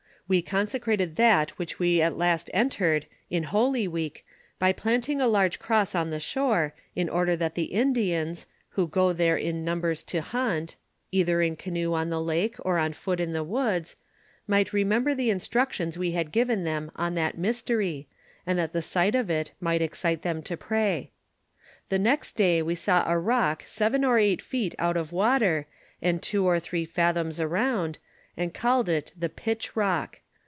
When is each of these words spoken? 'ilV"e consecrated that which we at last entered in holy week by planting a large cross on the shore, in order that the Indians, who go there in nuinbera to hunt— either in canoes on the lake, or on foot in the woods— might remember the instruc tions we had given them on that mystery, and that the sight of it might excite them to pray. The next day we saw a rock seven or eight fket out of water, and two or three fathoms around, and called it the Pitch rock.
'ilV"e 0.33 0.41
consecrated 0.41 1.17
that 1.17 1.49
which 1.59 1.77
we 1.77 2.01
at 2.01 2.15
last 2.15 2.49
entered 2.53 3.05
in 3.29 3.43
holy 3.43 3.85
week 3.85 4.25
by 4.59 4.71
planting 4.71 5.19
a 5.19 5.27
large 5.27 5.59
cross 5.59 5.93
on 5.93 6.09
the 6.09 6.21
shore, 6.21 6.73
in 6.95 7.09
order 7.09 7.35
that 7.35 7.55
the 7.55 7.65
Indians, 7.73 8.47
who 8.69 8.87
go 8.87 9.11
there 9.11 9.35
in 9.35 9.65
nuinbera 9.65 10.05
to 10.05 10.21
hunt— 10.21 10.77
either 11.11 11.41
in 11.41 11.57
canoes 11.57 11.93
on 11.95 12.09
the 12.09 12.21
lake, 12.21 12.55
or 12.59 12.77
on 12.77 12.93
foot 12.93 13.19
in 13.19 13.33
the 13.33 13.43
woods— 13.43 13.97
might 14.47 14.71
remember 14.71 15.13
the 15.13 15.27
instruc 15.27 15.73
tions 15.73 15.97
we 15.97 16.11
had 16.11 16.31
given 16.31 16.63
them 16.63 16.89
on 16.95 17.13
that 17.15 17.37
mystery, 17.37 18.07
and 18.47 18.57
that 18.57 18.71
the 18.71 18.81
sight 18.81 19.15
of 19.15 19.29
it 19.29 19.51
might 19.59 19.81
excite 19.81 20.21
them 20.21 20.41
to 20.41 20.55
pray. 20.55 21.11
The 21.89 21.99
next 21.99 22.37
day 22.37 22.61
we 22.61 22.75
saw 22.75 23.03
a 23.05 23.19
rock 23.19 23.63
seven 23.65 24.05
or 24.05 24.17
eight 24.17 24.39
fket 24.41 24.75
out 24.79 24.95
of 24.95 25.11
water, 25.11 25.67
and 26.01 26.21
two 26.23 26.45
or 26.47 26.57
three 26.57 26.85
fathoms 26.85 27.41
around, 27.41 27.97
and 28.37 28.53
called 28.53 28.87
it 28.87 29.11
the 29.17 29.27
Pitch 29.27 29.75
rock. 29.75 30.19